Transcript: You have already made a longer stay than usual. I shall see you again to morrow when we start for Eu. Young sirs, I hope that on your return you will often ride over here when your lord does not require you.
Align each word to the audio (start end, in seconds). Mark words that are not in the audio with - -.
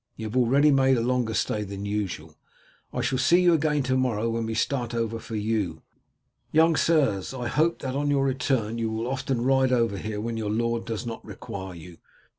You 0.15 0.25
have 0.25 0.35
already 0.35 0.71
made 0.71 0.97
a 0.97 1.01
longer 1.01 1.35
stay 1.35 1.61
than 1.61 1.85
usual. 1.85 2.35
I 2.91 3.01
shall 3.01 3.19
see 3.19 3.39
you 3.39 3.53
again 3.53 3.83
to 3.83 3.95
morrow 3.95 4.31
when 4.31 4.47
we 4.47 4.55
start 4.55 4.93
for 4.93 5.35
Eu. 5.35 5.81
Young 6.51 6.75
sirs, 6.75 7.35
I 7.35 7.47
hope 7.47 7.77
that 7.83 7.93
on 7.95 8.09
your 8.09 8.25
return 8.25 8.79
you 8.79 8.89
will 8.89 9.05
often 9.05 9.43
ride 9.45 9.71
over 9.71 9.99
here 9.99 10.19
when 10.19 10.37
your 10.37 10.49
lord 10.49 10.85
does 10.85 11.05
not 11.05 11.23
require 11.23 11.75
you. 11.75 11.99